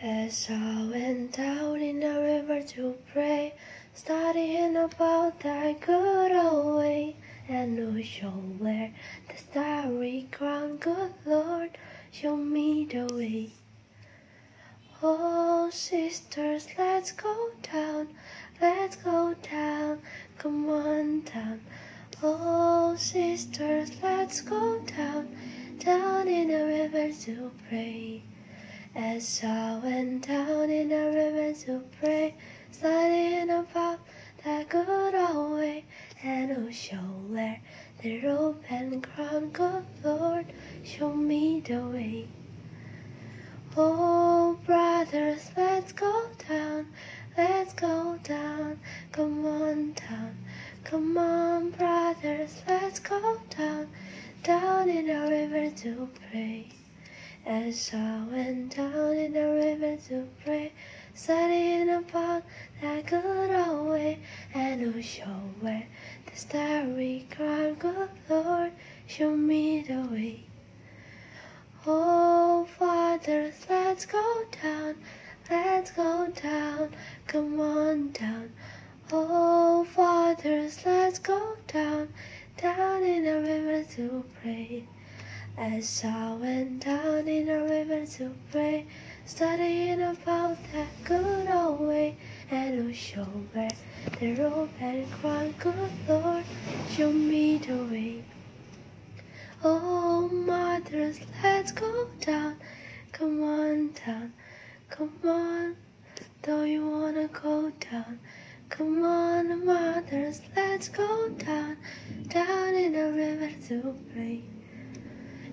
[0.00, 3.54] As I went down in the river to pray,
[3.92, 7.16] studying about thy good old way,
[7.48, 8.94] and no show where
[9.28, 11.76] the starry crown, good Lord,
[12.12, 13.50] show me the way.
[15.02, 18.14] Oh, sisters, let's go down,
[18.60, 20.00] let's go down,
[20.38, 21.60] come on down.
[22.22, 25.36] Oh, sisters, let's go down,
[25.80, 28.22] down in the river to pray.
[29.00, 32.34] As I went down in the river to pray,
[32.72, 34.00] studying about
[34.44, 35.84] that good old way,
[36.20, 36.96] and oh, show
[37.28, 37.60] where
[38.02, 40.46] the rope and crown, good Lord,
[40.82, 42.26] show me the way.
[43.76, 46.88] Oh, brothers, let's go down,
[47.36, 48.80] let's go down,
[49.12, 50.36] come on down,
[50.82, 53.86] come on, brothers, let's go down,
[54.42, 56.66] down in the river to pray.
[57.50, 60.70] As I went down in the river to pray,
[61.14, 62.42] studying about
[62.82, 64.18] that good old way,
[64.52, 65.86] and oh, show where
[66.26, 68.72] the starry crown, good Lord,
[69.06, 70.44] show me the way.
[71.86, 74.96] Oh, fathers, let's go down,
[75.48, 76.94] let's go down,
[77.26, 78.52] come on down.
[79.10, 82.12] Oh, fathers, let's go down,
[82.58, 84.86] down in the river to pray.
[85.60, 88.86] As I went down in the river to pray,
[89.26, 92.16] studying about that good old way,
[92.48, 93.68] and oh, show where
[94.20, 96.44] the rope and crown, good Lord,
[96.92, 98.22] show me the way.
[99.64, 102.54] Oh, mothers, let's go down,
[103.10, 104.32] come on down,
[104.90, 105.76] come on,
[106.40, 108.20] don't you wanna go down?
[108.68, 111.78] Come on, mothers, let's go down,
[112.28, 114.44] down in the river to pray.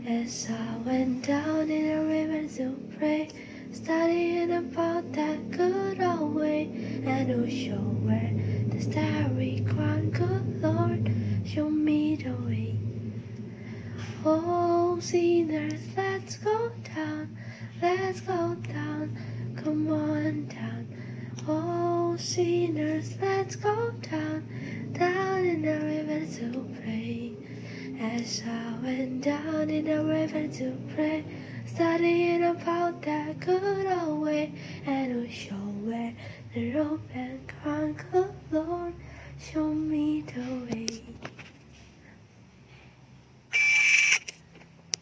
[0.07, 3.27] As I went down in the river to pray,
[3.71, 6.69] studying about that good old way,
[7.03, 8.31] and oh, show where
[8.67, 11.11] the starry crown, good Lord,
[11.43, 12.77] show me the way.
[14.23, 17.35] Oh, sinners, let's go down,
[17.81, 19.17] let's go down,
[19.57, 20.87] come on down.
[21.47, 25.24] Oh, sinners, let's go down, down
[29.75, 31.25] finding a raven to pray,
[31.65, 34.53] studying about that good old way,
[34.85, 36.13] and who show where
[36.53, 38.93] the rope and conquer, Lord,
[39.37, 40.54] show me the way.